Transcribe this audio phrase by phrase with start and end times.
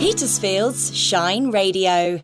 [0.00, 2.22] Petersfield's Shine Radio.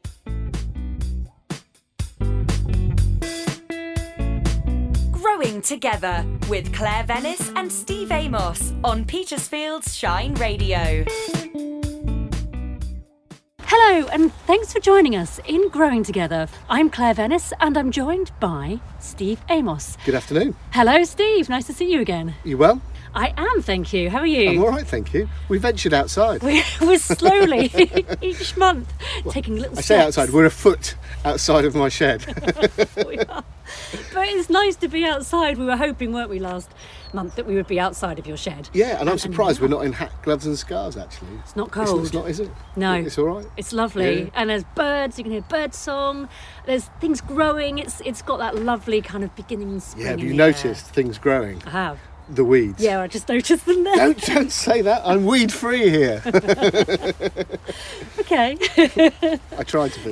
[5.12, 11.04] Growing Together with Claire Venice and Steve Amos on Petersfield's Shine Radio.
[13.60, 16.49] Hello, and thanks for joining us in Growing Together.
[16.71, 19.99] I'm Claire Venice, and I'm joined by Steve Amos.
[20.07, 20.57] Good afternoon.
[20.71, 21.51] Hello, Steve.
[21.51, 22.35] Nice to see you again.
[22.43, 22.81] You well?
[23.17, 24.11] I am, thank you.
[24.11, 24.51] How are you?
[24.51, 25.27] I'm all right, thank you.
[25.48, 26.43] We ventured outside.
[26.43, 27.71] We- We're slowly
[28.20, 28.92] each month
[29.30, 29.87] taking little I steps.
[29.87, 30.95] say outside, we're a foot
[31.25, 32.25] outside of my shed.
[33.06, 33.45] We are.
[34.15, 35.59] But it's nice to be outside.
[35.59, 36.70] We were hoping, weren't we, last
[37.12, 38.69] month that we would be outside of your shed.
[38.73, 41.30] yeah, and I'm surprised now we're not in hat, gloves, and scarves actually.
[41.42, 42.05] It's not cold.
[42.05, 42.51] it's not, is it?
[42.77, 42.92] No.
[42.95, 43.47] It's all right.
[43.56, 44.28] It's lovely, Yeah.
[44.34, 45.19] and there's birds.
[45.19, 46.28] You can hear bird song.
[46.67, 47.78] There's things growing.
[47.78, 50.05] It's it's got that lovely kind of beginning spring.
[50.05, 50.48] Yeah, have you the air.
[50.53, 51.62] noticed things growing?
[51.67, 51.98] I have.
[52.29, 52.83] The weeds.
[52.83, 53.95] Yeah, I just noticed them there.
[53.97, 55.03] Don't, don't say that.
[55.05, 56.23] I'm weed free here.
[58.27, 58.59] Okay.
[59.57, 60.11] I try to be.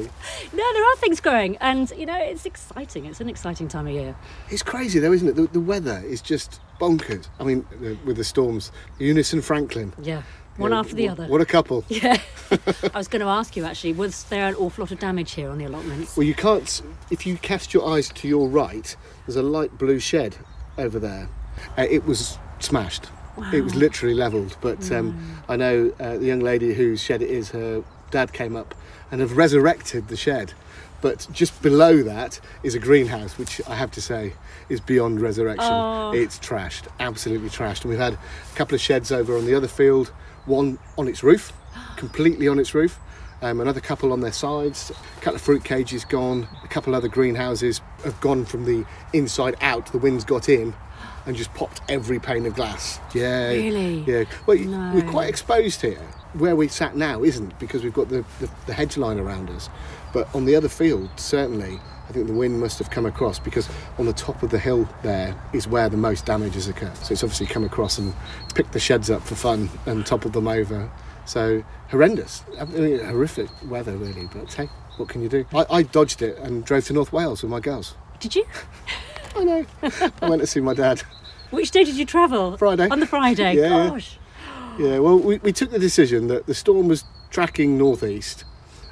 [0.52, 3.06] no, there are things growing, and you know it's exciting.
[3.06, 4.14] It's an exciting time of year.
[4.50, 5.34] It's crazy though, isn't it?
[5.34, 7.26] The, the weather is just bonkers.
[7.40, 9.92] I mean, the, with the storms, Eunice and Franklin.
[10.00, 10.22] Yeah,
[10.58, 11.26] one Yeah, after the other.
[11.26, 11.84] What a couple.
[11.88, 12.18] Yeah.
[12.94, 15.50] I was going to ask you actually, was there an awful lot of damage here
[15.50, 16.16] on the allotments?
[16.16, 16.82] Well, you can't.
[17.10, 18.94] If you cast your eyes to your right,
[19.26, 20.36] there's a light blue shed
[20.78, 21.28] over there.
[21.76, 23.06] Uh, it was smashed.
[23.52, 24.56] It was literally levelled.
[24.60, 27.50] But um, I know uh, the young lady whose shed it is.
[27.50, 28.74] Her dad came up
[29.10, 30.52] and have resurrected the shed.
[31.00, 34.32] But just below that is a greenhouse, which I have to say
[34.70, 35.70] is beyond resurrection.
[35.70, 36.12] Oh.
[36.12, 37.82] It's trashed, absolutely trashed.
[37.82, 40.08] And we've had a couple of sheds over on the other field,
[40.46, 41.52] one on its roof,
[41.96, 42.98] completely on its roof,
[43.44, 47.08] um, another couple on their sides, a couple of fruit cages gone, a couple other
[47.08, 49.92] greenhouses have gone from the inside out.
[49.92, 50.74] The wind's got in
[51.26, 52.98] and just popped every pane of glass.
[53.14, 53.48] Yeah.
[53.48, 54.00] Really?
[54.06, 54.24] Yeah.
[54.46, 54.92] Well, No.
[54.94, 56.00] we're quite exposed here.
[56.32, 59.68] Where we sat now isn't because we've got the, the, the hedge line around us.
[60.14, 61.78] But on the other field, certainly,
[62.08, 64.88] I think the wind must have come across because on the top of the hill
[65.02, 66.96] there is where the most damage has occurred.
[66.96, 68.14] So it's obviously come across and
[68.54, 70.90] picked the sheds up for fun and toppled them over.
[71.26, 74.26] So horrendous, I mean, horrific weather really.
[74.26, 75.46] But hey, what can you do?
[75.54, 77.94] I, I dodged it and drove to North Wales with my girls.
[78.20, 78.46] Did you?
[79.36, 79.66] I know.
[80.22, 81.02] I went to see my dad.
[81.50, 82.56] Which day did you travel?
[82.56, 82.88] Friday.
[82.88, 83.54] On the Friday.
[83.56, 83.88] Yeah, yeah.
[83.90, 84.18] Gosh.
[84.78, 88.44] Yeah, well, we, we took the decision that the storm was tracking northeast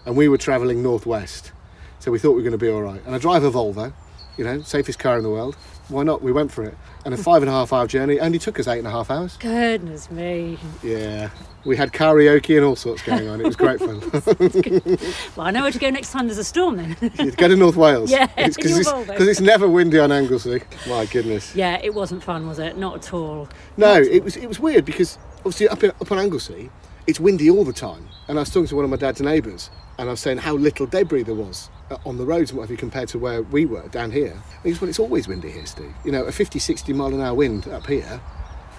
[0.06, 1.52] and we were travelling northwest.
[1.98, 3.00] So we thought we were going to be all right.
[3.04, 3.92] And I drive a Volvo,
[4.36, 5.56] you know, safest car in the world.
[5.92, 6.22] Why not?
[6.22, 6.76] We went for it.
[7.04, 9.10] And a five and a half hour journey only took us eight and a half
[9.10, 9.36] hours.
[9.36, 10.58] Goodness me.
[10.82, 11.30] Yeah,
[11.64, 13.40] we had karaoke and all sorts going on.
[13.40, 14.00] It was great fun.
[15.36, 16.96] Well, I know where to go next time there's a storm then.
[17.18, 18.10] You'd go to North Wales.
[18.10, 20.62] Yeah, it's because it's, 'cause it's never windy on Anglesey.
[20.88, 21.54] My goodness.
[21.54, 22.76] yeah, it wasn't fun, was it?
[22.76, 23.48] Not at all.
[23.76, 26.70] No, it was it was weird because obviously up in, up on Anglesey,
[27.06, 28.08] it's windy all the time.
[28.28, 30.54] And I was talking to one of my dad's neighbours, and I was saying how
[30.54, 33.42] little debris there was Uh, on the roads and what have you compared to where
[33.42, 34.30] we were down here.
[34.32, 35.92] And he goes, well, it's always windy here, Steve.
[36.04, 38.18] You know, a 50, 60 mile an hour wind up here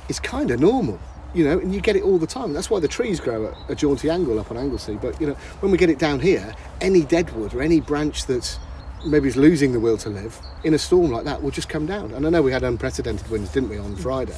[0.09, 0.99] is kind of normal.
[1.35, 2.53] You know, and you get it all the time.
[2.53, 4.97] That's why the trees grow at a jaunty angle up on Anglesey.
[4.99, 8.25] But you know, when we get it down here, any dead wood or any branch
[8.25, 8.57] that's
[9.05, 11.85] maybe is losing the will to live in a storm like that will just come
[11.85, 12.13] down.
[12.13, 14.31] And I know we had unprecedented winds, didn't we, on Friday?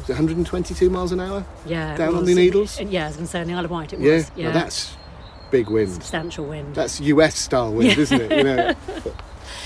[0.00, 1.44] Was it 122 miles an hour?
[1.66, 1.96] Yeah.
[1.96, 2.80] Down on the Needles?
[2.80, 4.30] Yeah, I was going to say on the Isle of Wight it Yeah, was.
[4.36, 4.96] Now that's
[5.52, 5.92] big wind.
[5.92, 6.74] substantial wind.
[6.74, 8.32] That's US style wind, isn't it?
[8.32, 9.14] You know, but,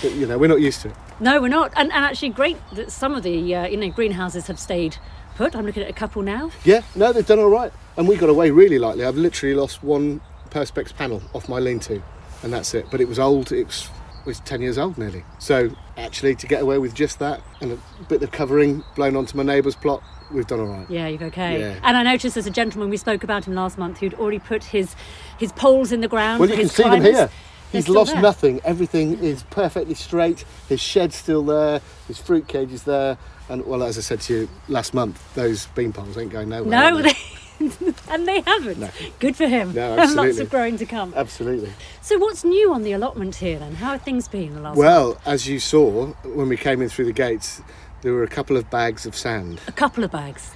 [0.03, 0.97] but, you know, we're not used to it.
[1.19, 1.73] No, we're not.
[1.77, 4.99] And, and actually, great that some of the uh, you know greenhouses have stayed
[5.37, 5.57] put.
[5.57, 6.51] I'm looking at a couple now.
[6.65, 9.05] Yeah, no, they've done all right, and we got away really lightly.
[9.05, 10.21] I've literally lost one
[10.51, 12.03] perspex panel off my lean-to,
[12.43, 12.87] and that's it.
[12.91, 13.53] But it was old.
[13.53, 13.89] It was
[14.21, 15.25] it was 10 years old nearly.
[15.39, 19.37] So actually, to get away with just that and a bit of covering blown onto
[19.37, 20.91] my neighbour's plot, we've done all right.
[20.91, 21.61] Yeah, you're okay.
[21.61, 21.81] Yeah.
[21.83, 24.65] And I noticed there's a gentleman we spoke about him last month who'd already put
[24.65, 24.95] his
[25.39, 26.41] his poles in the ground.
[26.41, 27.31] Well, you can his see them here.
[27.73, 28.23] He's lost there.
[28.23, 28.61] nothing.
[28.65, 30.45] Everything is perfectly straight.
[30.69, 31.81] His shed's still there.
[32.07, 33.19] His fruit cage is there.
[33.49, 36.71] And well, as I said to you last month, those bean poles ain't going nowhere.
[36.71, 37.13] No, they?
[38.11, 38.79] and they haven't.
[38.79, 38.91] No.
[39.19, 39.75] Good for him.
[39.75, 41.13] No, And Lots of growing to come.
[41.17, 41.73] Absolutely.
[42.01, 43.75] So, what's new on the allotment here then?
[43.75, 44.77] How have things been the last?
[44.77, 47.63] Well, as you saw when we came in through the gates,
[48.03, 49.61] there were a couple of bags of sand.
[49.67, 50.55] A couple of bags.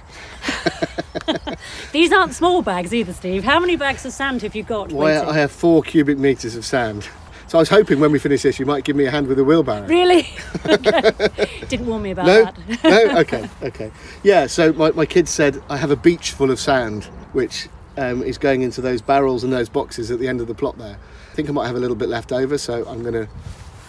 [1.91, 3.43] These aren't small bags either, Steve.
[3.43, 4.91] How many bags of sand have you got?
[4.91, 5.29] Well.
[5.29, 7.09] I have four cubic metres of sand.
[7.51, 9.37] So I was hoping when we finish this, you might give me a hand with
[9.37, 9.85] a wheelbarrow.
[9.85, 10.25] Really?
[10.65, 11.65] Okay.
[11.67, 12.83] Didn't warn me about No, that.
[12.85, 13.91] no, okay, okay.
[14.23, 17.67] Yeah, so my, my kids said I have a beach full of sand, which
[17.97, 20.77] um, is going into those barrels and those boxes at the end of the plot
[20.77, 20.97] there.
[21.29, 23.27] I think I might have a little bit left over, so I'm going to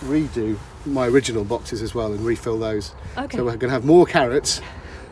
[0.07, 2.97] redo my original boxes as well and refill those.
[3.17, 3.37] Okay.
[3.37, 4.61] So we're going to have more carrots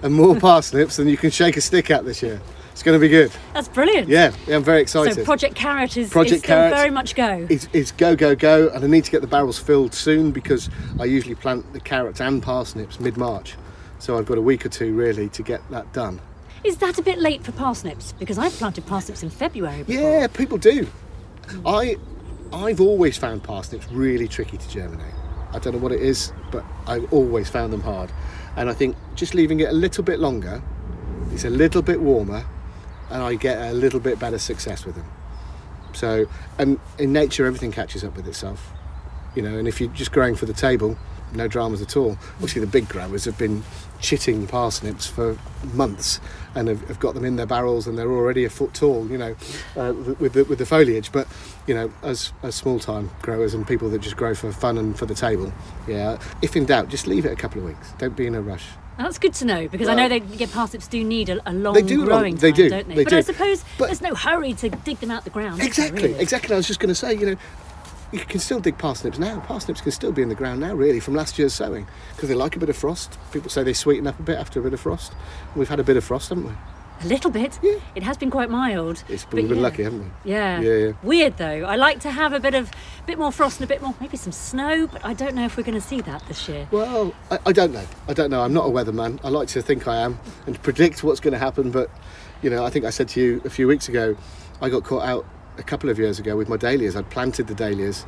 [0.02, 2.40] and more parsnips than you can shake a stick at this year.
[2.80, 3.30] It's going to be good.
[3.52, 4.08] That's brilliant.
[4.08, 5.14] Yeah, yeah I'm very excited.
[5.14, 7.46] So Project Carrot is, Project is still Carrot very much go.
[7.50, 10.70] It's, it's go, go, go, and I need to get the barrels filled soon because
[10.98, 13.56] I usually plant the carrots and parsnips mid March.
[13.98, 16.22] So I've got a week or two really to get that done.
[16.64, 18.12] Is that a bit late for parsnips?
[18.12, 19.82] Because I've planted parsnips in February.
[19.82, 20.02] Before.
[20.02, 20.86] Yeah, people do.
[21.66, 21.98] I,
[22.50, 25.12] I've always found parsnips really tricky to germinate.
[25.52, 28.10] I don't know what it is, but I've always found them hard.
[28.56, 30.62] And I think just leaving it a little bit longer,
[31.32, 32.46] it's a little bit warmer,
[33.10, 35.06] and I get a little bit better success with them.
[35.92, 36.26] So,
[36.58, 38.72] and in nature, everything catches up with itself,
[39.34, 39.58] you know.
[39.58, 40.96] And if you're just growing for the table,
[41.32, 42.16] no dramas at all.
[42.34, 43.62] Obviously, the big growers have been
[44.00, 45.38] chitting parsnips for
[45.74, 46.20] months
[46.54, 49.18] and have, have got them in their barrels, and they're already a foot tall, you
[49.18, 49.36] know,
[49.76, 51.12] uh, with the with the foliage.
[51.12, 51.28] But
[51.66, 54.98] you know, as as small time growers and people that just grow for fun and
[54.98, 55.52] for the table,
[55.86, 56.18] yeah.
[56.42, 57.92] If in doubt, just leave it a couple of weeks.
[57.98, 58.66] Don't be in a rush.
[59.04, 61.74] That's good to know because I know they yeah, parsnips do need a, a long
[61.74, 62.94] They do long- growing they time, do, don't they?
[62.96, 65.62] they but I suppose But- there's no hurry to dig them out the ground.
[65.62, 66.20] Exactly, really?
[66.20, 66.54] exactly.
[66.54, 67.36] I was just going to say, you know,
[68.12, 69.38] you can still dig parsnips now.
[69.40, 71.86] Parsnips can still be in the ground now, really, from last year's sowing,
[72.16, 73.16] because they like a bit of frost.
[73.32, 75.12] People say they sweeten up a bit after a bit of frost.
[75.54, 76.52] We've had a bit of frost, haven't we?
[77.02, 77.58] A little bit.
[77.62, 77.78] Yeah.
[77.94, 79.02] It has been quite mild.
[79.08, 79.62] It's but we've been yeah.
[79.62, 80.30] lucky, haven't we?
[80.30, 80.60] Yeah.
[80.60, 80.92] Yeah, yeah.
[81.02, 81.64] Weird though.
[81.64, 82.70] I like to have a bit of
[83.06, 85.56] bit more frost and a bit more maybe some snow, but I don't know if
[85.56, 86.68] we're going to see that this year.
[86.70, 87.86] Well, I, I don't know.
[88.06, 88.42] I don't know.
[88.42, 89.18] I'm not a weatherman.
[89.24, 91.90] I like to think I am and predict what's going to happen, but
[92.42, 94.16] you know, I think I said to you a few weeks ago,
[94.60, 95.24] I got caught out
[95.56, 96.96] a couple of years ago with my dahlias.
[96.96, 98.04] I'd planted the dahlias,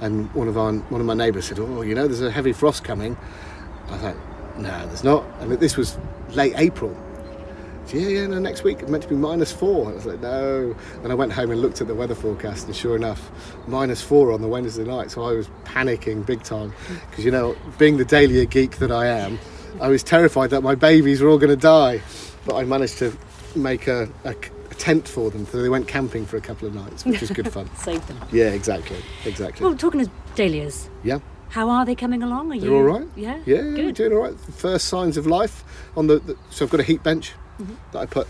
[0.00, 2.52] and one of our one of my neighbours said, "Oh, you know, there's a heavy
[2.52, 3.16] frost coming."
[3.88, 4.16] I thought,
[4.58, 5.98] "No, there's not." And this was
[6.30, 6.96] late April.
[7.92, 9.84] Yeah, yeah, no, next week it's meant to be minus four.
[9.84, 10.76] And I was like, no.
[11.02, 13.30] And I went home and looked at the weather forecast, and sure enough,
[13.66, 15.10] minus four on the Wednesday night.
[15.10, 16.72] So I was panicking big time
[17.10, 19.38] because, you know, being the dahlia geek that I am,
[19.80, 22.00] I was terrified that my babies were all going to die.
[22.44, 23.16] But I managed to
[23.56, 24.30] make a, a,
[24.70, 27.30] a tent for them, so they went camping for a couple of nights, which was
[27.30, 27.68] good fun.
[27.76, 28.18] Save them.
[28.32, 29.64] Yeah, exactly, exactly.
[29.66, 31.18] Well, talking of dahlias, Yeah.
[31.50, 32.52] how are they coming along?
[32.52, 33.08] Are you They're all right.
[33.16, 33.38] Yeah.
[33.46, 33.94] Yeah, yeah, Good.
[33.96, 34.38] doing all right.
[34.38, 35.64] First signs of life
[35.96, 37.74] on the, the so I've got a heat bench Mm-hmm.
[37.92, 38.28] that I put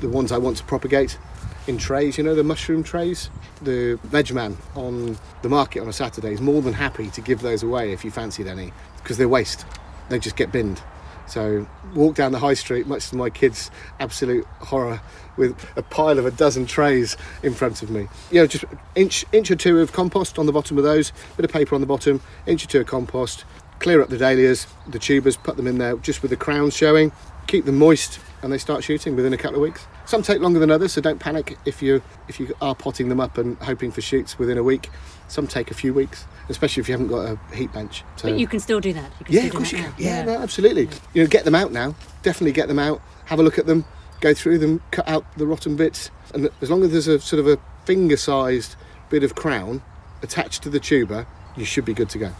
[0.00, 1.18] the ones I want to propagate
[1.66, 2.18] in trays.
[2.18, 3.30] You know the mushroom trays.
[3.62, 7.40] The veg man on the market on a Saturday is more than happy to give
[7.40, 9.64] those away if you fancied any because they're waste.
[10.10, 10.82] They just get binned.
[11.26, 15.00] So walk down the high street, much to my kids' absolute horror,
[15.36, 18.08] with a pile of a dozen trays in front of me.
[18.30, 18.64] You know, just
[18.94, 21.80] inch inch or two of compost on the bottom of those, bit of paper on
[21.80, 23.44] the bottom, inch or two of compost.
[23.78, 27.12] Clear up the dahlias, the tubers, put them in there just with the crowns showing.
[27.46, 29.86] Keep them moist, and they start shooting within a couple of weeks.
[30.04, 33.20] Some take longer than others, so don't panic if you if you are potting them
[33.20, 34.90] up and hoping for shoots within a week.
[35.28, 38.04] Some take a few weeks, especially if you haven't got a heat bench.
[38.16, 39.10] So But you can still do that.
[39.18, 39.94] You can yeah, still of course you can.
[39.98, 40.88] Yeah, no, absolutely.
[41.14, 41.94] You know, get them out now.
[42.22, 43.00] Definitely get them out.
[43.26, 43.84] Have a look at them.
[44.20, 44.80] Go through them.
[44.90, 46.10] Cut out the rotten bits.
[46.34, 48.76] And as long as there's a sort of a finger-sized
[49.10, 49.82] bit of crown
[50.22, 51.26] attached to the tuber,
[51.56, 52.32] you should be good to go.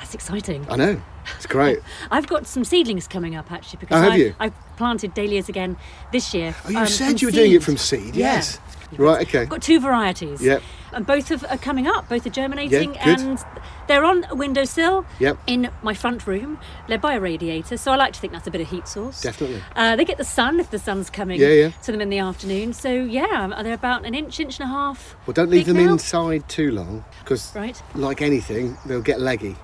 [0.00, 0.66] That's exciting.
[0.68, 1.00] I know.
[1.36, 1.78] It's great.
[2.10, 4.34] I've got some seedlings coming up actually because Oh, have I, you?
[4.40, 5.76] I've planted dahlias again
[6.10, 6.54] this year.
[6.64, 8.16] Oh, you um, said you were doing it from seed.
[8.16, 8.34] Yeah.
[8.34, 8.58] Yes.
[8.96, 9.24] Right.
[9.28, 9.42] Okay.
[9.42, 10.42] I've got two varieties.
[10.42, 10.62] Yep.
[10.92, 12.08] And both are coming up.
[12.08, 13.38] Both are germinating, Yeah, and
[13.86, 15.38] they're on a windowsill Yep.
[15.46, 16.58] in my front room,
[16.88, 17.76] led by a radiator.
[17.76, 19.20] So I like to think that's a bit of heat source.
[19.20, 19.62] Definitely.
[19.76, 21.70] Uh, they get the sun if the sun's coming Yeah, yeah.
[21.84, 22.72] to them in the afternoon.
[22.72, 25.14] So yeah, are they're about an inch, inch and a half.
[25.26, 25.92] Well, don't leave them now.
[25.92, 27.80] inside too long because, Right.
[27.94, 29.54] like anything, they'll get leggy.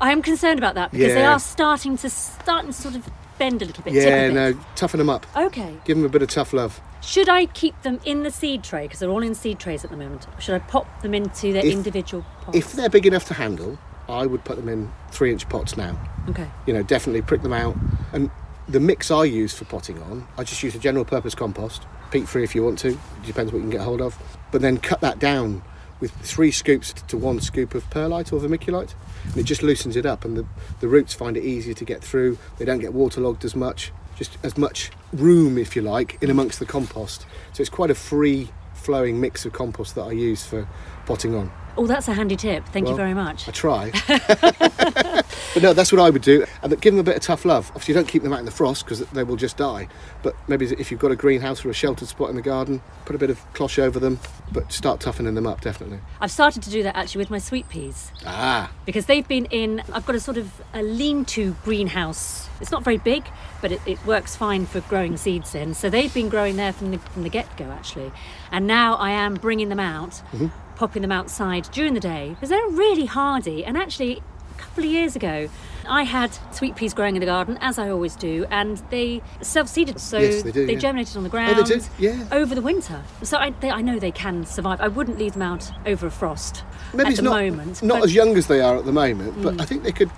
[0.00, 3.08] I am concerned about that because they are starting to start and sort of
[3.38, 3.94] bend a little bit.
[3.94, 4.28] Yeah.
[4.28, 4.34] bit.
[4.34, 4.60] No.
[4.76, 5.26] Toughen them up.
[5.36, 5.76] Okay.
[5.84, 6.80] Give them a bit of tough love.
[7.00, 9.90] Should I keep them in the seed tray because they're all in seed trays at
[9.90, 10.26] the moment?
[10.38, 12.56] Should I pop them into their If- individual pots?
[12.56, 15.98] If they're big enough to handle, I would put them in three-inch pots now.
[16.28, 16.48] okay.
[16.66, 17.76] you know, definitely prick them out.
[18.14, 18.30] And
[18.68, 22.26] the mix I use for potting on, I just use a general purpose compost, peat
[22.26, 24.16] free if you want to, it depends what you can get hold of.
[24.50, 25.62] But then cut that down
[26.00, 28.94] with three scoops to one scoop of perlite or vermiculite.
[29.24, 30.46] And it just loosens it up, and the,
[30.80, 32.38] the roots find it easier to get through.
[32.58, 36.58] They don't get waterlogged as much, just as much room, if you like, in amongst
[36.58, 37.26] the compost.
[37.52, 40.68] So it's quite a free flowing mix of compost that I use for
[41.06, 41.50] potting on.
[41.76, 42.64] Oh, that's a handy tip.
[42.66, 43.48] Thank you very much.
[43.48, 43.90] I try.
[44.06, 46.44] but no, that's what I would do.
[46.62, 47.68] And give them a bit of tough love.
[47.70, 49.88] Obviously, don't keep them out in the frost because they will just die.
[50.22, 53.16] But maybe if you've got a greenhouse or a sheltered spot in the garden, put
[53.16, 54.20] a bit of cloche over them,
[54.52, 55.98] but start toughening them up, definitely.
[56.20, 59.82] I've started to do that actually with my sweet peas Ah, because they've been in.
[59.92, 62.48] I've got a sort of a lean-to greenhouse.
[62.60, 63.24] It's not very big,
[63.60, 65.74] but it, it works fine for growing seeds in.
[65.74, 68.12] So they've been growing there from the from the get-go actually,
[68.52, 70.46] and now I am bringing them out, Mm-hmm.
[70.76, 74.22] Popping them outside during the day because they're really hardy and actually.
[74.56, 75.48] A couple of years ago.
[75.88, 79.98] I had sweet peas growing in the garden, as I always do, and they self-seeded,
[80.00, 80.78] so Yes, they do, yeah.
[80.78, 81.88] germinated on the Oh, ground they did?
[81.98, 82.24] Yeah.
[82.30, 83.02] over the winter.
[83.24, 84.80] So I, they, I know they can survive.
[84.80, 86.62] I wouldn't leave them out over a frost
[86.92, 87.82] Maybe at it's the not, moment.
[87.82, 88.04] not but- Mm.
[88.04, 90.10] as young as they are at the moment, but I think they could.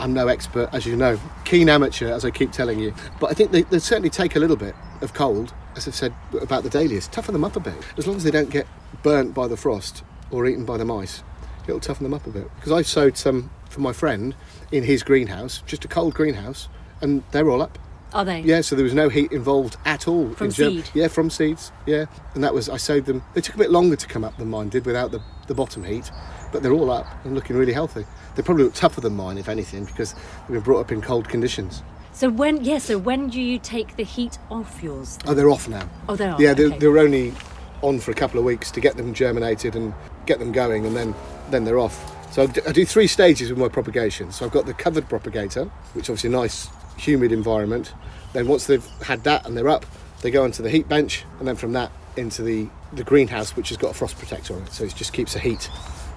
[0.00, 2.92] I'm no expert, as you know, keen amateur, as I keep telling you.
[3.20, 6.14] But I think they, they certainly take a little bit of cold, as I've said
[6.40, 7.08] about the dahlias.
[7.08, 8.66] Toughen them up a bit, as long as they don't get
[9.02, 11.22] burnt by the frost or eaten by the mice.
[11.66, 12.48] It'll toughen them up a bit.
[12.56, 14.34] Because I sowed some for my friend
[14.70, 16.68] in his greenhouse, just a cold greenhouse,
[17.00, 17.78] and they're all up.
[18.12, 18.40] Are they?
[18.42, 20.30] Yeah, so there was no heat involved at all.
[20.34, 20.90] From in germ- seed?
[20.94, 21.72] Yeah, from seeds.
[21.84, 23.24] Yeah, and that was I sowed them.
[23.34, 25.82] They took a bit longer to come up than mine did without the, the bottom
[25.82, 26.12] heat,
[26.52, 28.06] but they're all up and looking really healthy.
[28.36, 31.28] They probably look tougher than mine, if anything, because they've been brought up in cold
[31.28, 31.82] conditions.
[32.14, 35.18] So when, yeah, so when do you take the heat off yours?
[35.26, 35.88] Oh, they're off now.
[36.08, 36.40] Oh, they are.
[36.40, 36.78] Yeah, they're, okay.
[36.78, 37.34] they're only
[37.82, 39.92] on for a couple of weeks to get them germinated and
[40.24, 41.12] get them going, and then
[41.50, 42.12] then they're off.
[42.32, 44.30] So I do, three stages with my propagation.
[44.30, 47.92] So I've got the covered propagator, which is obviously a nice humid environment.
[48.32, 49.84] Then once they've had that and they're up,
[50.22, 53.70] they go onto the heat bench, and then from that into the the greenhouse, which
[53.70, 55.68] has got a frost protector on it, so it just keeps the heat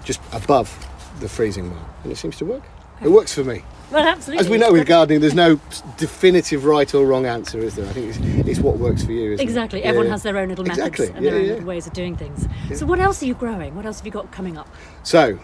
[0.04, 0.72] just above
[1.18, 2.62] the freezing mark, and it seems to work.
[3.02, 3.62] It works for me.
[3.90, 4.44] Well, absolutely.
[4.44, 5.58] As we know with gardening, there's no
[5.96, 7.86] definitive right or wrong answer, is there?
[7.88, 9.32] I think it's, it's what works for you.
[9.32, 9.80] Isn't Exactly.
[9.80, 9.86] It?
[9.86, 10.12] Everyone Yeah.
[10.12, 11.16] has their own little methods Exactly.
[11.16, 11.52] and Yeah, their own yeah.
[11.52, 12.46] little ways of doing things.
[12.74, 13.74] So what else are you growing?
[13.74, 14.68] What else have you got coming up?
[15.04, 15.38] So,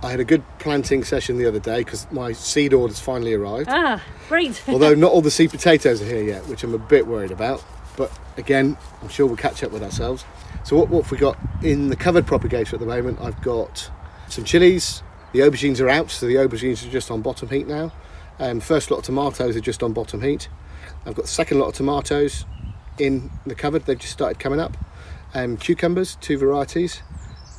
[0.00, 3.68] I had a good planting session the other day because my seed orders finally arrived.
[3.68, 4.62] Ah, great.
[4.68, 7.64] Although not all the seed potatoes are here yet, which I'm a bit worried about.
[7.96, 10.24] But again, I'm sure we'll catch up with ourselves.
[10.62, 13.18] So what, what have we got in the covered propagator at the moment?
[13.20, 13.90] I've got
[14.28, 15.02] some chilies.
[15.32, 17.92] The aubergines are out, so the aubergines are just on bottom heat now.
[18.38, 20.48] Um, first lot of tomatoes are just on bottom heat.
[21.04, 22.46] I've got the second lot of tomatoes
[22.98, 23.84] in the cupboard.
[23.86, 24.76] They've just started coming up.
[25.34, 27.02] Um, cucumbers, two varieties.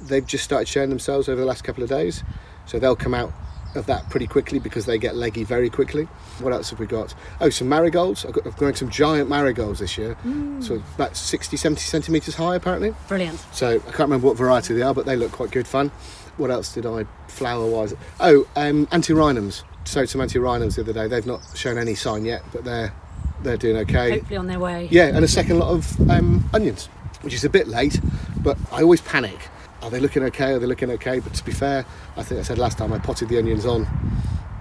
[0.02, 2.24] They've just started showing themselves over the last couple of days,
[2.66, 3.34] so they'll come out
[3.76, 6.06] of that pretty quickly because they get leggy very quickly.
[6.40, 7.14] What else have we got?
[7.40, 8.26] Oh, some marigolds.
[8.26, 10.18] I've, got, I've grown some giant marigolds this year,
[10.60, 12.96] so about 60, 70 centimetres high apparently.
[13.08, 13.40] Brilliant.
[13.52, 15.92] So I can't remember what variety they are, but they look quite good fun.
[16.40, 17.94] What else did I flower wise?
[18.22, 19.64] Oh, um, antirrhinums.
[19.84, 21.08] Sowed some antirrhinums the other day.
[21.08, 22.94] They've not shown any sign yet, but they're
[23.42, 24.20] they're doing okay.
[24.20, 24.88] Hopefully on their way.
[24.90, 26.88] Yeah, and a second lot of um, onions,
[27.22, 28.00] which is a bit late,
[28.38, 29.38] but I always panic.
[29.82, 30.54] Are they looking okay?
[30.54, 31.20] Are they looking okay?
[31.20, 33.88] But to be fair, I think I said last time I potted the onions on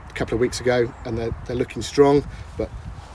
[0.08, 2.24] a couple of weeks ago, and they're, they're looking strong.
[2.56, 2.70] But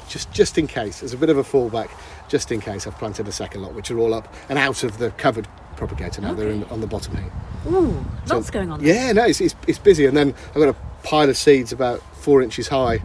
[0.07, 1.89] just just in case, as a bit of a fallback,
[2.29, 4.99] just in case, I've planted a second lot, which are all up and out of
[4.99, 6.33] the covered propagator now.
[6.33, 7.31] They're in, on the bottom heat.
[7.67, 8.93] Ooh, So- lots going on there.
[8.93, 10.05] Yeah, no, it's, it's, it's busy.
[10.05, 12.99] And then I've got a pile of seeds about four inches high,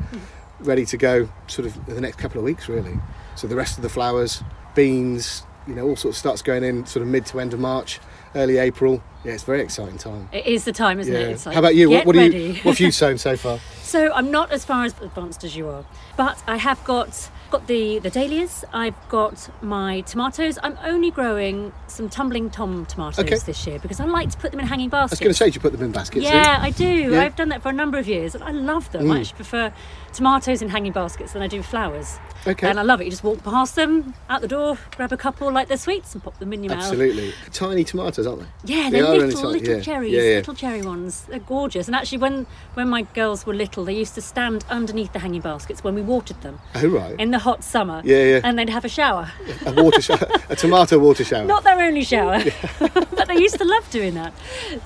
[0.60, 2.98] ready to go sort of in the next couple of weeks, really.
[3.36, 4.42] So the rest of the flowers,
[4.74, 7.60] beans, you know, all sorts of starts going in sort of mid to end of
[7.60, 8.00] March,
[8.34, 9.02] early April.
[9.24, 10.28] Yeah, it's a very exciting time.
[10.32, 11.20] It is the time, isn't Yeah.
[11.20, 11.44] it?
[11.46, 11.90] Like, How about you?
[11.90, 12.54] What, what, you?
[12.62, 13.58] what have you sown so far?
[13.82, 15.84] So I'm not as far as advanced as you are,
[16.16, 18.64] but I have got got the the dahlias.
[18.72, 20.58] I've got my tomatoes.
[20.62, 23.38] I'm only growing some tumbling tom tomatoes Okay.
[23.38, 25.20] this year because I like to put them in hanging baskets.
[25.20, 26.24] I was going to say, you put them in baskets?
[26.24, 26.86] yeah, I do.
[27.12, 27.22] Yeah.
[27.22, 29.10] I've done that for a number of years, and I love them.
[29.10, 29.20] I mm.
[29.20, 29.72] actually prefer
[30.12, 32.18] tomatoes in hanging baskets than I do flowers.
[32.46, 32.68] Okay.
[32.68, 33.04] And I love it.
[33.04, 36.22] You just walk past them, out the door, grab a couple like they're sweets, and
[36.22, 36.84] pop them in your mouth.
[36.84, 37.32] Absolutely.
[37.52, 38.74] Tiny tomatoes, aren't they?
[38.74, 39.80] Yeah, They they're are little, little yeah.
[39.80, 40.20] cherries, yeah.
[40.36, 41.24] little cherry ones.
[41.28, 41.86] They're gorgeous.
[41.88, 45.40] And actually, when when my girls were little, they used to stand underneath the hanging
[45.40, 47.18] baskets when we watered them Oh, right.
[47.18, 48.02] in the hot summer.
[48.04, 48.40] Yeah, yeah.
[48.44, 49.30] And they'd have a shower.
[49.66, 51.44] a water shower, a tomato water shower.
[51.44, 52.42] Not their only shower,
[52.78, 54.32] but they used to love doing that.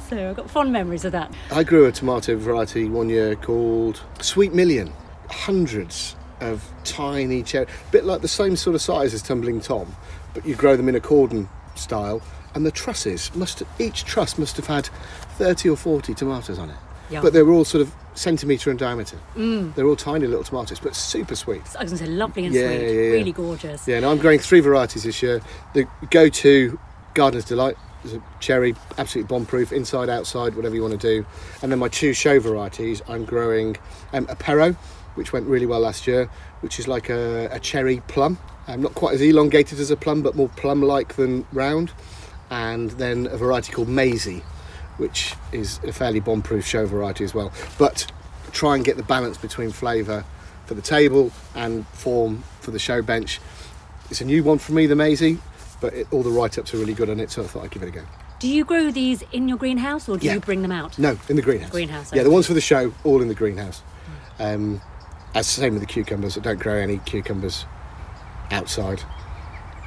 [0.08, 1.32] So I've got fond memories of that.
[1.50, 4.92] I grew a tomato variety one year called Sweet Million.
[5.30, 9.94] Hundreds of tiny cherry, a bit like the same sort of size as Tumbling Tom,
[10.34, 12.20] but you grow them in a cordon style.
[12.54, 14.86] And the trusses must each truss must have had
[15.38, 16.76] 30 or 40 tomatoes on it.
[17.20, 19.18] But they were all sort of centimetre in diameter.
[19.36, 19.74] Mm.
[19.74, 21.62] They're all tiny little tomatoes, but super sweet.
[21.78, 23.10] I was going to say lovely and Yeah, sweet, yeah, yeah.
[23.10, 23.88] really gorgeous.
[23.88, 25.40] Yeah, and I'm growing three varieties this year.
[25.74, 26.78] The go-to
[27.14, 31.26] Gardener's Delight is a cherry, absolutely bomb-proof, inside, outside, whatever you want to do.
[31.62, 33.76] And then my two show varieties, I'm growing
[34.12, 34.74] um, Apero,
[35.14, 38.38] which went really well last year, which is like a, a cherry plum.
[38.68, 41.92] Um, not quite as elongated as a plum, but more plum-like than round.
[42.50, 44.42] And then a variety called Maisie,
[45.02, 47.50] which is a fairly bomb-proof show variety as well.
[47.76, 48.06] But
[48.52, 50.24] try and get the balance between flavour
[50.66, 53.40] for the table and form for the show bench.
[54.10, 55.38] It's a new one for me, the Maisie,
[55.80, 57.82] but it, all the write-ups are really good on it, so I thought I'd give
[57.82, 58.02] it a go.
[58.38, 60.34] Do you grow these in your greenhouse or do Yeah.
[60.34, 60.96] you bring them out?
[61.00, 61.70] No, in the greenhouse.
[61.70, 63.82] Greenhouse, Yeah, the ones for the show, all in the greenhouse.
[64.38, 64.80] Um,
[65.34, 66.38] as the same with the cucumbers.
[66.38, 67.66] I don't grow any cucumbers
[68.52, 69.02] outside.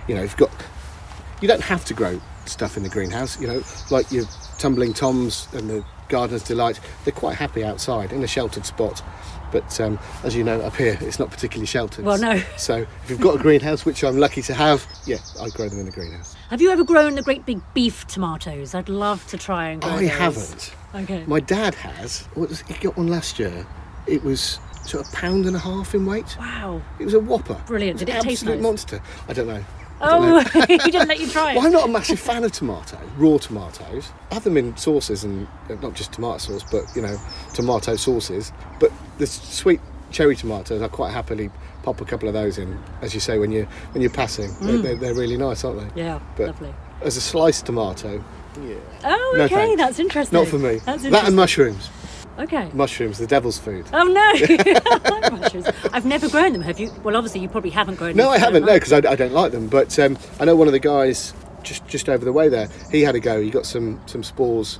[0.10, 0.52] You know, you've got.
[1.42, 3.40] You don't have to grow stuff in the greenhouse.
[3.40, 4.26] You know, like your
[4.58, 6.80] tumbling toms and the Gardener's Delight.
[7.04, 9.02] They're quite happy outside in a sheltered spot.
[9.52, 12.04] But um, as you know, up here it's not particularly sheltered.
[12.04, 12.42] Well, no.
[12.58, 15.80] So if you've got a greenhouse, which I'm lucky to have, yeah, I grow them
[15.80, 16.36] in the greenhouse.
[16.50, 18.76] Have you ever grown the great big beef tomatoes?
[18.76, 20.00] I'd love to try and grow them.
[20.00, 20.18] I those.
[20.18, 20.76] haven't.
[20.96, 21.24] Okay.
[21.28, 22.28] My dad has.
[22.68, 23.66] He got one last year.
[24.08, 26.36] It was sort of a pound and a half in weight.
[26.38, 26.82] Wow.
[27.00, 27.60] It was a whopper.
[27.66, 28.02] Brilliant.
[28.02, 28.64] It was Did it taste absolute nice?
[28.64, 29.02] monster.
[29.28, 29.64] I don't know.
[30.02, 30.38] I don't know.
[30.56, 31.56] Oh, he didn't let you try it.
[31.56, 34.12] Well, I'm not a massive fan of tomato, raw tomatoes.
[34.32, 37.18] I have them in sauces and uh, not just tomato sauce, but you know,
[37.54, 38.52] tomato sauces.
[38.80, 39.80] But the sweet
[40.12, 41.50] cherry tomatoes, I quite happily
[41.84, 44.54] pop a couple of those in, as you say, when you when you're passing.
[44.62, 46.02] They're, they're, they're really nice, aren't they?
[46.02, 46.06] Mm.
[46.06, 46.74] Yeah, But lovely.
[47.02, 48.24] as a sliced tomato,
[48.62, 49.82] yeah, Oh, okay, thanks.
[49.82, 50.40] that's interesting.
[50.40, 50.78] not for me.
[50.86, 51.90] That's that and mushrooms.
[52.38, 52.70] Okay.
[52.74, 53.86] Mushrooms, the devil's food.
[53.94, 54.22] Oh no!
[54.36, 55.68] I like mushrooms.
[55.94, 56.62] I've never grown them.
[56.62, 56.92] Have you?
[57.04, 58.26] Well, obviously you probably haven't grown them.
[58.26, 58.66] No, I haven't.
[58.66, 59.68] No, because I, I don't like them.
[59.68, 62.68] But um, I know one of the guys just just over the way there.
[62.92, 63.42] He had a go.
[63.42, 64.80] He got some some spores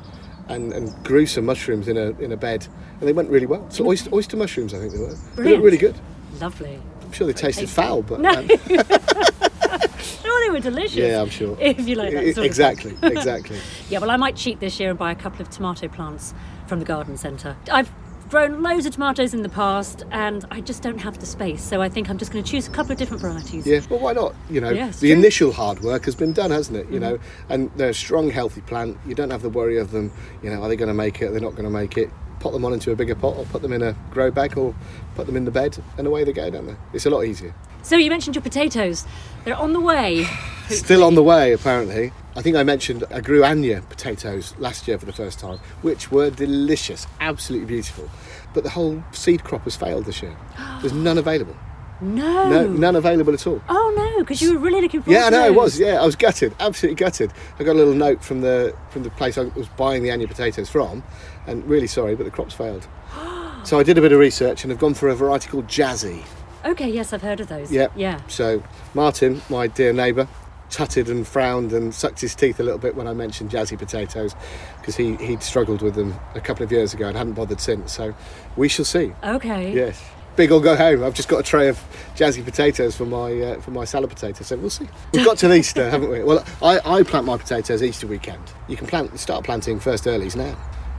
[0.50, 2.68] and, and grew some mushrooms in a in a bed,
[3.00, 3.66] and they went really well.
[3.72, 5.16] So oyster, oyster mushrooms, I think they were.
[5.38, 5.96] They looked really good.
[6.42, 6.80] Lovely.
[7.02, 7.74] I'm sure they tasted tasty.
[7.76, 8.32] foul, but No.
[8.32, 8.50] um,
[10.28, 10.96] Oh, they were delicious.
[10.96, 11.56] yeah, I'm sure.
[11.60, 13.12] If you like that sort of exactly, thing.
[13.18, 13.58] exactly.
[13.90, 16.34] Yeah, well, I might cheat this year and buy a couple of tomato plants
[16.68, 17.56] from the garden centre.
[17.72, 17.92] I've
[18.30, 21.64] grown loads of tomatoes in the past, and I just don't have the space.
[21.64, 23.68] So I think I'm just going to choose a couple of different varieties.
[23.68, 24.34] Yeah, well, why not?
[24.50, 25.10] You know, Yeah, the true.
[25.10, 25.20] Mm-hmm.
[25.20, 26.90] initial hard work has been done, hasn't it?
[26.90, 28.98] You know, and they're a strong, healthy plant.
[29.06, 30.12] You don't have the worry of them.
[30.42, 31.26] You know, are they going to make it?
[31.26, 32.10] They're they not going to make it?
[32.40, 34.76] Pot them on into a bigger pot, or put them in a grow bag, or
[35.14, 36.76] put them in the bed, and away they go, don't they?
[36.94, 37.54] It's a lot easier.
[37.86, 39.06] So you mentioned your potatoes.
[39.44, 40.28] They're on the way.
[40.70, 42.12] Still on the way, apparently.
[42.36, 46.12] I think I mentioned I grew Anya potatoes last year for the first time, which
[46.12, 48.10] were delicious, absolutely beautiful.
[48.56, 50.36] But the whole seed crop has failed this year.
[50.82, 51.56] There's none available.
[52.02, 52.50] No.
[52.50, 53.62] No, none available at all.
[53.70, 55.80] Oh no, because you were really looking forward Yeah, I know it was.
[55.80, 57.32] Yeah, I was gutted, absolutely gutted.
[57.60, 60.28] I got a little note from the from the place I was buying the Anya
[60.28, 61.04] potatoes from,
[61.46, 62.88] and really sorry, but the crops failed.
[63.64, 66.24] So I did a bit of research and have gone for a variety called Jazzy.
[66.66, 67.72] Okay, yes, I've heard of those.
[67.72, 67.88] Yeah.
[67.96, 68.20] Yeah.
[68.28, 70.28] So Martin, my dear neighbour,
[70.70, 74.36] tutted and frowned and sucked his teeth a little bit when I mentioned Jazzy potatoes,
[74.80, 77.94] because he he'd struggled with them a couple of years ago and hadn't bothered since.
[77.94, 78.16] So
[78.58, 79.14] we shall see.
[79.24, 79.74] Okay.
[79.74, 80.04] Yes.
[80.36, 81.02] Big or go home.
[81.04, 81.80] I've just got a tray of
[82.16, 84.90] jazzy potatoes for my uh, for my salad potatoes, so we'll see.
[85.14, 86.24] We've got till Easter, haven't we?
[86.24, 88.44] Well, I, I plant my potatoes Easter weekend.
[88.68, 90.58] You can plant start planting first earlies now,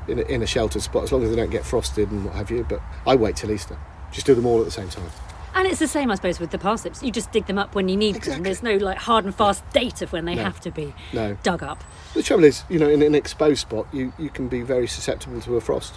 [0.08, 2.34] in a, in a sheltered spot, as long as they don't get frosted and what
[2.34, 2.64] have you.
[2.66, 3.76] But I wait till Easter.
[4.10, 5.10] Just do them all at the same time.
[5.56, 7.02] And it's the same, I suppose, with the parsnips.
[7.02, 8.34] You just dig them up when you need Exactly.
[8.34, 8.42] them.
[8.42, 10.44] There's no like hard and fast date of when they No.
[10.44, 11.38] have to be No.
[11.42, 11.82] dug up.
[12.12, 15.40] The trouble is, you know, in an exposed spot, you, you can be very susceptible
[15.40, 15.94] to a frost.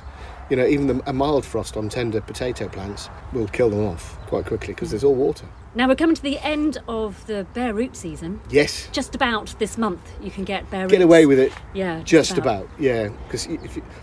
[0.50, 4.18] You know, even the, a mild frost on tender potato plants will kill them off
[4.28, 5.46] quite quickly because there's all water.
[5.76, 8.42] Now we're coming to the end of the bare root season.
[8.50, 11.54] Yes, Just about this month, you can get bare get away with it.
[11.74, 13.10] Yeah, Just about, yeah.
[13.28, 13.48] Because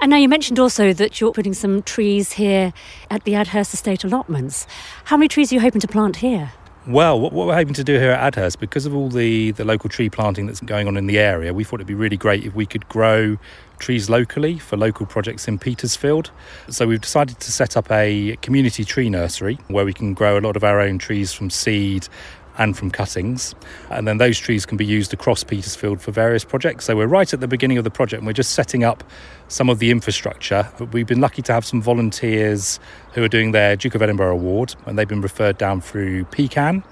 [0.00, 2.72] And now you mentioned also that you're putting some trees here
[3.10, 4.66] at the Adhurst Estate allotments.
[5.04, 6.52] How many trees are you hoping to plant here?
[6.86, 9.90] Well, what, we're hoping to do here at Adhurst, because of all the, the local
[9.90, 12.54] tree planting that's going on in the area, we thought it'd be really great if
[12.54, 13.36] we could grow
[13.78, 16.30] trees locally for local projects in Petersfield.
[16.70, 20.40] So we've decided to set up a community tree nursery where we can grow a
[20.40, 22.08] lot of our own trees from seed
[22.58, 23.54] and from cuttings.
[23.90, 26.84] And then those trees can be used across Petersfield for various projects.
[26.84, 29.04] So we're right at the beginning of the project and we're just setting up
[29.48, 30.70] some of the infrastructure.
[30.92, 32.78] We've been lucky to have some volunteers
[33.14, 36.82] who are doing their Duke of Edinburgh Award and they've been referred down through PECAN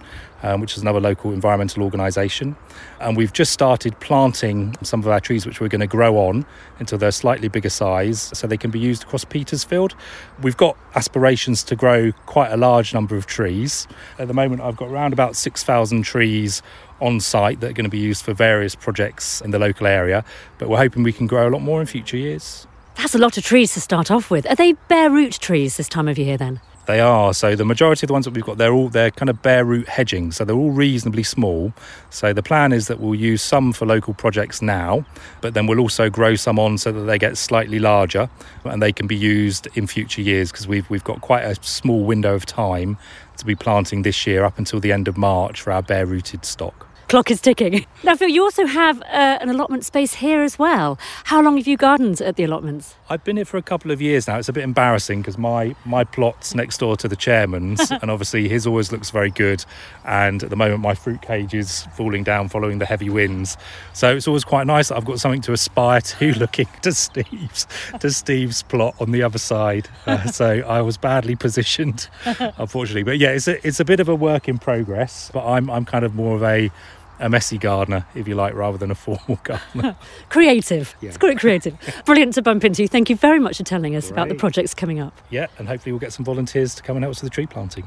[0.42, 2.56] um, which is another local environmental organisation.
[3.00, 6.46] And we've just started planting some of our trees, which we're going to grow on
[6.78, 9.94] until they're slightly bigger size so they can be used across Petersfield.
[10.40, 13.88] We've got aspirations to grow quite a large number of trees.
[14.18, 16.62] At the moment, I've got around about 6,000 trees
[17.00, 20.24] on site that are going to be used for various projects in the local area,
[20.58, 22.66] but we're hoping we can grow a lot more in future years.
[22.96, 24.46] That's a lot of trees to start off with.
[24.46, 26.60] Are they bare root trees this time of year then?
[26.86, 27.34] They are.
[27.34, 29.64] So the majority of the ones that we've got, they're all they're kind of bare
[29.64, 30.30] root hedging.
[30.30, 31.72] So they're all reasonably small.
[32.10, 35.04] So the plan is that we'll use some for local projects now,
[35.40, 38.30] but then we'll also grow some on so that they get slightly larger
[38.64, 42.04] and they can be used in future years because we've we've got quite a small
[42.04, 42.96] window of time
[43.36, 46.44] to be planting this year up until the end of March for our bare rooted
[46.44, 46.85] stock.
[47.08, 47.86] Clock is ticking.
[48.04, 50.96] Now, Phil, you also have uh, an allotment space here as well.
[51.24, 52.94] How long have you gardened at the allotments?
[53.10, 54.38] I've been here for a couple of years now.
[54.38, 58.48] It's a bit embarrassing because my, my plot's next door to the chairman's, and obviously
[58.48, 59.64] his always looks very good.
[60.04, 63.56] And at the moment, my fruit cage is falling down following the heavy winds.
[63.92, 67.66] So it's always quite nice that I've got something to aspire to looking to Steve's
[67.98, 69.88] to Steve's plot on the other side.
[70.06, 73.02] Uh, so I was badly positioned, unfortunately.
[73.02, 75.30] But yeah, it's a, it's a bit of a work in progress.
[75.32, 76.70] But I'm I'm kind of more of a
[77.18, 79.96] a messy gardener, if you like, rather than a formal gardener.
[80.28, 80.94] creative.
[81.00, 81.08] Yeah.
[81.08, 81.76] It's quite creative.
[82.04, 82.82] Brilliant to bump into.
[82.82, 82.88] you.
[82.88, 84.12] Thank you very much for telling us Great.
[84.12, 85.18] about the projects coming up.
[85.30, 87.46] Yeah, and hopefully we'll get some volunteers to come and help us with the tree
[87.46, 87.86] planting.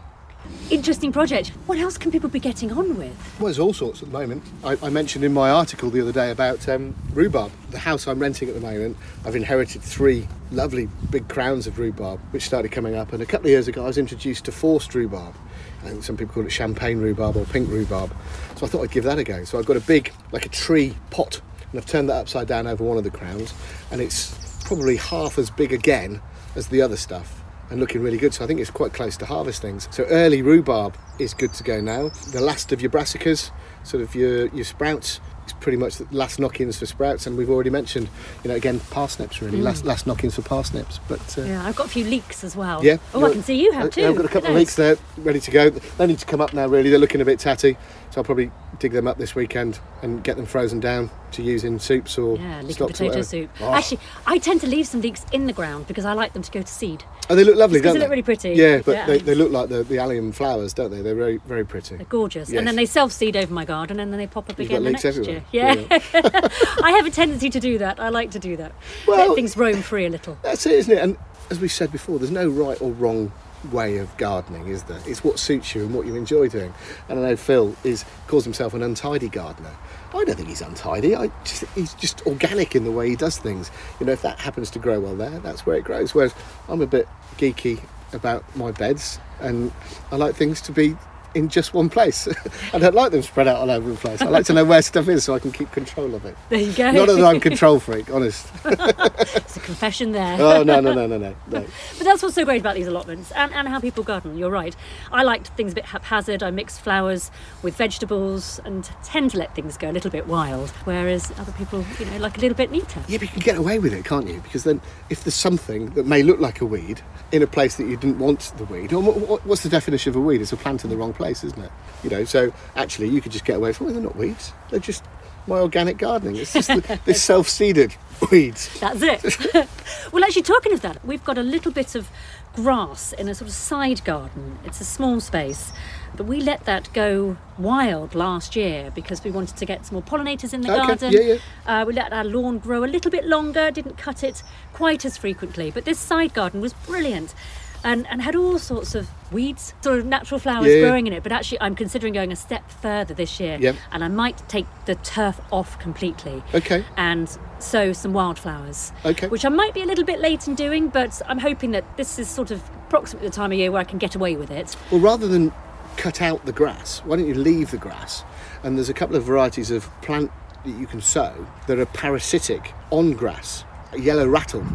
[0.72, 1.50] Interesting project.
[1.66, 3.14] What else can people be getting on with?
[3.40, 4.44] Well, there's all sorts at the moment.
[4.64, 7.52] I, I mentioned in my article the other day about um, rhubarb.
[7.72, 12.20] The house I'm renting at the moment, I've inherited three lovely big crowns of rhubarb,
[12.32, 13.12] which started coming up.
[13.14, 15.36] And a couple of years ago, I was introduced to forced rhubarb.
[15.84, 18.14] I think some people call it champagne rhubarb or pink rhubarb.
[18.56, 19.44] So I thought I'd give that a go.
[19.44, 22.68] So I've got a big, like a tree pot, and I've turned that upside down
[22.68, 23.54] over one of the crowns,
[23.92, 26.22] and it's probably half as big again
[26.56, 28.34] as the other stuff and looking really good.
[28.34, 29.88] So I think it's quite close to harvest things.
[29.92, 32.10] So early rhubarb is good to go now.
[32.32, 33.52] The last of your brassicas,
[33.84, 35.20] sort of your, your sprouts,
[35.60, 38.10] pretty much the last knock-ins for sprouts, and we've already mentioned,
[38.44, 39.64] you know, again parsnips really mm.
[39.64, 41.00] last last knock-ins for parsnips.
[41.08, 42.84] But uh, yeah, I've got a few leeks as well.
[42.84, 42.98] Yeah.
[43.14, 44.08] Oh, I can see you have too.
[44.08, 45.70] I've got a couple of leeks there ready to go.
[45.70, 46.68] They need to come up now.
[46.68, 47.78] Really, they're looking a bit tatty,
[48.12, 51.64] so I'll probably dig them up this weekend and get them frozen down to use
[51.64, 53.50] in soups or yeah, leek potato soup.
[53.60, 53.74] Oh.
[53.74, 56.52] Actually, I tend to leave some leeks in the ground because I like them to
[56.52, 57.04] go to seed.
[57.30, 58.00] Oh, they look lovely, don't they?
[58.00, 58.52] They look really pretty.
[58.52, 59.06] Yeah, but yeah.
[59.06, 61.02] They, they look like the, the allium flowers, don't they?
[61.02, 61.98] They're very very pretty.
[61.98, 62.58] They're gorgeous, yes.
[62.58, 64.84] and then they self seed over my garden, and then they pop up You've again
[64.84, 65.32] the next everywhere.
[65.32, 65.44] year.
[65.52, 68.00] Yeah, I have a tendency to do that.
[68.00, 68.72] I like to do that.
[69.08, 70.38] Well, Let things roam free a little.
[70.42, 71.02] That's it, isn't it?
[71.02, 71.18] And
[71.50, 73.32] as we said before, there's no right or wrong
[73.72, 75.00] way of gardening, is there?
[75.06, 76.74] It's what suits you and what you enjoy doing.
[77.10, 79.76] And I know Phil is calls himself an untidy gardener.
[80.14, 81.16] I don't think he's untidy.
[81.16, 83.70] I just he's just organic in the way he does things.
[84.00, 86.16] You know, if that happens to grow well there, that's where it grows.
[86.16, 86.34] Whereas
[86.68, 87.08] I'm a bit
[87.38, 87.82] geeky
[88.14, 89.72] about my beds and
[90.12, 90.96] I like things to be
[91.34, 92.28] in just one place.
[92.74, 94.22] I don't like them spread out all over the place.
[94.22, 96.36] I like to know where stuff is so I can keep control of it.
[96.50, 96.92] There you go.
[96.92, 98.48] Not that I'm control freak, honest.
[98.66, 100.38] it's a confession there.
[100.40, 101.66] oh no no no no no no.
[101.98, 104.38] But that's what's so great about these allotments and, and how people garden.
[104.38, 104.76] You're right.
[105.12, 106.44] I like things a bit haphazard.
[106.44, 110.70] I mix flowers with vegetables and tend to let things go a little bit wild.
[110.86, 113.04] Whereas other people, you know, like a little bit neater.
[113.08, 114.42] Yeah, but you can get away with it, can't you?
[114.42, 117.86] Because then if there's something that may look like a weed in a place that
[117.86, 120.42] you didn't want the weed, or what's the definition of a weed?
[120.42, 121.72] It's a plant in the wrong place, isn't it?
[122.04, 123.94] You know, so actually you could just get away from it.
[123.94, 124.54] They're not weeds.
[124.70, 125.04] They're just
[125.48, 126.36] my organic gardening.
[126.36, 127.96] It's just the, this self-seeded
[128.32, 128.80] weeds.
[128.80, 129.68] That's it.
[130.12, 132.10] well, actually, talking of that, we've got a little bit of
[132.56, 134.60] grass in a sort of side garden.
[134.64, 135.72] It's a small space,
[136.16, 140.04] but we let that go wild last year because we wanted to get some more
[140.04, 141.14] pollinators in the Okay, garden.
[141.14, 141.20] yeah,
[141.66, 141.82] yeah.
[141.82, 145.18] Uh, we let our lawn grow a little bit longer, didn't cut it quite as
[145.18, 147.34] frequently, but this side garden was brilliant.
[147.84, 151.24] And, and had all sorts of weeds, sort of natural flowers Yeah, growing in it.
[151.24, 153.76] But actually, I'm considering going a step further this year, Yep.
[153.92, 156.84] and I might take the turf off completely Okay.
[156.98, 158.92] and sow some wildflowers.
[159.06, 159.28] Okay.
[159.28, 162.20] Which I might be a little bit late in doing, but I'm hoping that this
[162.20, 164.76] is sort of approximately the time of year where I can get away with it.
[164.92, 165.52] Well, rather than
[165.98, 168.24] cut out the grass, why don't you leave the grass?
[168.64, 170.32] And there's a couple of varieties of plant
[170.66, 173.64] that you can sow that are parasitic on grass.
[173.94, 174.66] A yellow rattle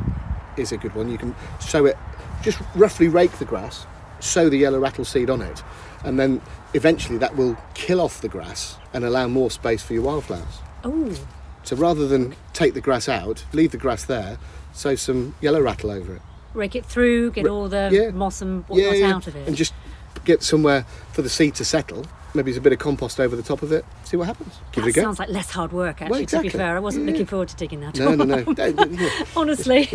[0.57, 1.11] is a good one.
[1.11, 1.97] You can sow it,
[2.45, 3.87] just roughly rake the grass,
[4.21, 5.63] sow the yellow rattle seed on it,
[6.05, 6.41] and then
[6.75, 10.61] eventually that will kill off the grass and allow more space for your wildflowers.
[10.85, 11.15] Oh,
[11.63, 14.39] So rather than take the grass out, leave the grass there,
[14.75, 16.23] sow some yellow rattle over it.
[16.53, 18.11] rake it through, get all the yeah.
[18.11, 19.49] moss and whatnot out of it.
[19.49, 19.73] And just
[20.25, 22.07] get somewhere for the seed to settle.
[22.35, 23.85] Maybe there's a bit of compost over the top of it.
[24.03, 24.55] See what happens.
[24.73, 25.03] Give that it a go.
[25.03, 26.77] sounds like less hard work, actually, Well, to be fair.
[26.77, 27.13] I wasn't Yeah.
[27.13, 28.55] looking forward to digging that No, no, no.
[28.59, 29.09] yeah.
[29.37, 29.89] Honestly.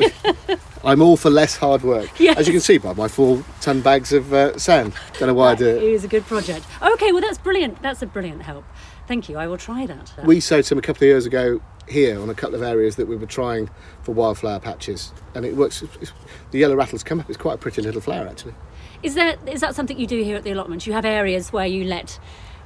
[0.85, 2.09] I'm all for less hard work.
[2.17, 2.37] Yes.
[2.37, 4.93] As you can see by my four ton bags of uh, sand.
[5.19, 5.83] Don't know why I do it it.
[5.83, 6.65] is a good project.
[6.81, 7.81] Okay, well, that's brilliant.
[7.81, 8.63] That's a brilliant help.
[9.05, 9.37] Thank you.
[9.37, 10.13] I will try that.
[10.23, 13.07] We sowed some a couple of years ago here on a couple of areas that
[13.07, 13.69] we were trying
[14.03, 15.81] for wildflower patches, and it works.
[15.81, 16.13] it's-
[16.51, 17.27] the yellow rattles come up.
[17.27, 18.53] It's quite a pretty little flower, actually.
[19.01, 20.85] Is that is that something you do here at the allotment?
[20.85, 22.19] You have areas where you let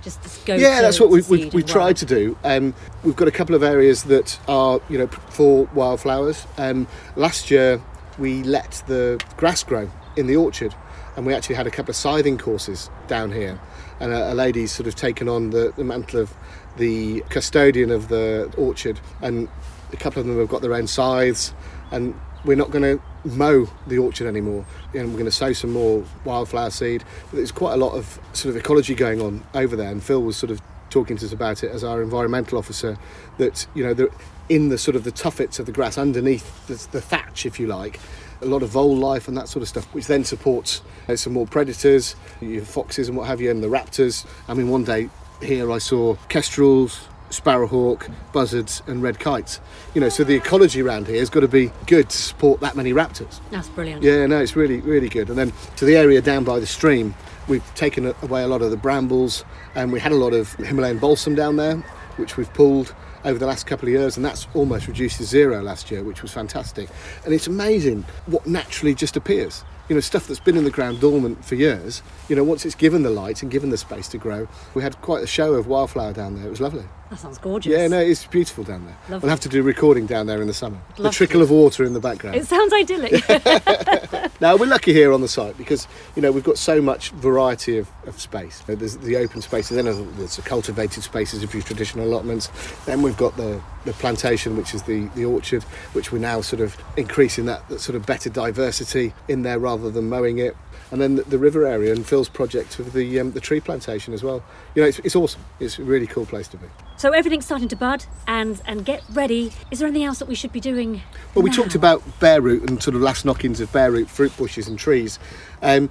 [0.03, 0.55] just just go.
[0.55, 2.37] Yeah, that's what seed we've and tried to do.
[2.43, 6.45] Um, we've got a couple of areas that are, you know, for wildflowers.
[6.57, 7.81] Um, last year
[8.17, 10.75] we let the grass grow in the orchard,
[11.15, 13.59] and we actually had a couple of scything courses down here,
[13.99, 16.33] and a, a lady's sort of taken on the, the mantle of
[16.77, 19.47] the custodian of the orchard, and
[19.91, 21.53] a couple of them have got their own scythes,
[21.91, 22.13] and
[22.45, 26.03] we're not going to mow the orchard anymore and we're going to sow some more
[26.25, 27.03] wildflower seed.
[27.29, 30.21] But there's quite a lot of sort of ecology going on over there and phil
[30.21, 32.97] was sort of talking to us about it as our environmental officer
[33.37, 34.09] that you know
[34.47, 37.65] in the sort of the tuffets of the grass underneath the, the thatch if you
[37.65, 37.99] like
[38.41, 41.33] a lot of vole life and that sort of stuff which then supports uh, some
[41.33, 44.25] more predators your foxes and what have you and the raptors.
[44.47, 45.09] I mean one day
[45.41, 49.59] here i saw kestrels sparrowhawk, buzzards, and red kites.
[49.93, 52.75] You know, so the ecology around here has got to be good to support that
[52.75, 53.39] many raptors.
[53.51, 54.03] That's brilliant.
[54.03, 55.29] Yeah, no, it's really, really good.
[55.29, 57.15] And then to the area down by the stream,
[57.47, 59.43] we've taken away a lot of the brambles,
[59.75, 61.77] and we had a lot of Himalayan balsam down there,
[62.17, 62.93] which we've pulled
[63.25, 66.21] over the last couple of years, and that's almost reduced to zero last year, which
[66.21, 66.89] was fantastic.
[67.25, 69.63] And it's amazing what naturally just appears.
[69.89, 72.01] You know, stuff that's been in the ground dormant for years.
[72.29, 74.99] You know, once it's given the light and given the space to grow, we had
[75.01, 76.45] quite a show of wildflower down there.
[76.45, 76.85] It was lovely.
[77.09, 77.71] That sounds gorgeous.
[77.71, 78.97] Yeah, no, it's beautiful down there.
[79.09, 79.19] Lovely.
[79.27, 80.79] We'll have to do recording down there in the summer.
[80.95, 81.15] The Lovely.
[81.15, 82.37] trickle of water in the background.
[82.37, 83.11] It sounds idyllic.
[84.43, 87.77] Now we're lucky here on the site because you know we've got so much variety
[87.77, 88.61] of, of space.
[88.67, 92.49] There's the open spaces, then there's the cultivated spaces of your traditional allotments.
[92.85, 96.61] Then we've got the, the plantation, which is the, the orchard, which we're now sort
[96.61, 100.57] of increasing that, that sort of better diversity in there rather than mowing it.
[100.91, 104.13] And then the, the river area and Phil's project of the um, the tree plantation
[104.13, 104.43] as well.
[104.75, 105.41] You know, it's, it's awesome.
[105.59, 106.67] It's a really cool place to be.
[106.97, 109.51] so everything's starting to bud and and get ready.
[109.71, 111.01] Is there anything else that we should be doing?
[111.33, 114.35] Well, we talked about bare root and sort of last knock-ins of bare root fruit
[114.37, 115.19] bushes and trees.
[115.61, 115.89] Um,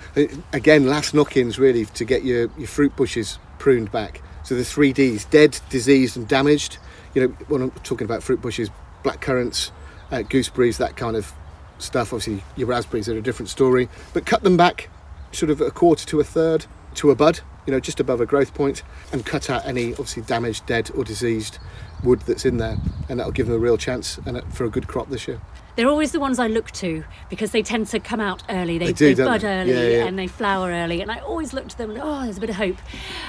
[0.52, 4.22] again, last knock-ins really to get your, your fruit bushes pruned back.
[4.44, 6.78] So the three Ds: dead, diseased, and damaged.
[7.14, 8.70] You know, when I'm talking about fruit bushes,
[9.02, 9.72] black currants,
[10.10, 11.32] uh, gooseberries, that kind of
[11.82, 12.12] stuff.
[12.12, 13.88] Obviously, your raspberries are a different story.
[14.12, 14.88] But cut them back,
[15.32, 16.66] sort of a quarter to a third
[16.96, 17.40] to a bud.
[17.66, 21.04] You know, just above a growth point, and cut out any obviously damaged, dead, or
[21.04, 21.58] diseased
[22.02, 22.76] wood that's in there,
[23.08, 25.40] and that'll give them a real chance and for a good crop this year.
[25.74, 28.76] They're always the ones I look to because they tend to come out early.
[28.76, 29.48] They, They do, don't bud they?
[29.60, 30.04] early Yeah, yeah.
[30.04, 31.00] and they flower early.
[31.00, 32.76] And I always look to them and, oh, there's a bit of hope.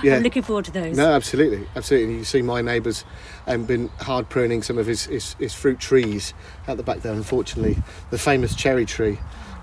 [0.03, 0.17] Yeah.
[0.17, 0.97] I'm looking forward to those.
[0.97, 2.15] No, absolutely, absolutely.
[2.15, 3.06] You see, my neighbour's
[3.47, 6.34] um, been hard pruning some of his, his, his fruit trees
[6.67, 7.13] out the back there.
[7.13, 7.77] Unfortunately,
[8.10, 9.19] the famous cherry tree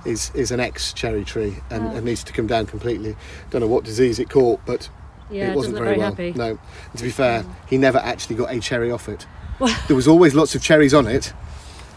[0.06, 1.90] is is an ex cherry tree and, Oh.
[1.96, 3.14] and needs to come down completely.
[3.50, 4.88] Don't know what disease it caught, but
[5.30, 6.10] Yeah, it wasn't doesn't very, well.
[6.10, 6.32] happy.
[6.34, 9.26] No, and to be fair, he never actually got a cherry off it.
[9.88, 11.34] there was always lots of cherries on it,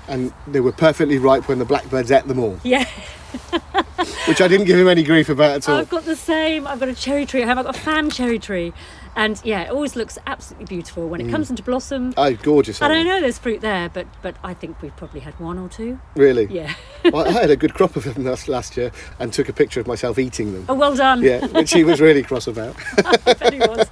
[0.08, 2.86] and they were perfectly ripe when the blackbirds ate them all, Yeah,
[4.28, 5.78] which I didn't give him any grief about at all.
[5.78, 6.68] I've got the same.
[6.68, 7.60] I've got a cherry tree at home.
[7.60, 8.74] I've got a fan cherry tree.
[9.16, 11.32] And yeah, it always looks absolutely beautiful when it mm.
[11.32, 12.16] comes into blossom.
[12.18, 12.82] Oh, gorgeous!
[12.82, 15.70] And I know there's fruit there, but but I think we've probably had one or
[15.70, 16.00] two.
[16.16, 16.46] Really?
[16.46, 16.74] Yeah.
[17.06, 19.80] well, I had a good crop of them last, last year and took a picture
[19.80, 20.66] of myself eating them.
[20.68, 21.22] Oh, well done.
[21.22, 22.76] Yeah, which he was really cross about.
[23.06, 23.88] I bet he was.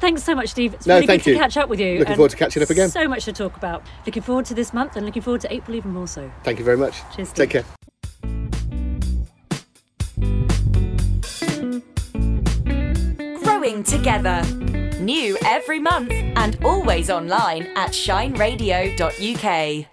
[0.00, 0.74] Thanks so much, Steve.
[0.74, 1.36] It's No, really thank good you.
[1.36, 1.98] to catch up with you.
[1.98, 2.88] Looking forward to catching up again.
[2.88, 3.84] So much to talk about.
[4.06, 6.30] Looking forward to this month and looking forward to April even more so.
[6.42, 7.02] Thank you very much.
[7.14, 7.64] Cheers, Take care.
[13.42, 14.42] Growing together.
[15.00, 19.89] New every month and always online at shineradio.uk.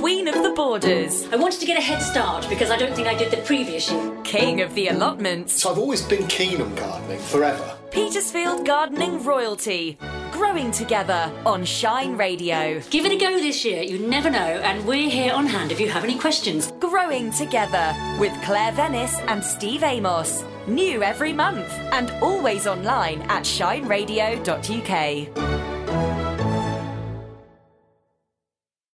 [0.00, 3.08] Queen of the Borders, I wanted to get a head start because I don't think
[3.08, 4.12] I did the previous year.
[4.24, 7.76] King of the Allotments, So I've always been keen on gardening forever.
[7.90, 9.96] Petersfield Gardening Royalty.
[10.32, 12.80] Growing together on Shine Radio.
[12.90, 15.80] Give it a go this year, you never know, and we're here on hand if
[15.80, 16.72] you have any questions.
[16.78, 20.44] Growing Together with Claire Venice and Steve Amos.
[20.66, 25.65] New every month and always online at shineradio.uk.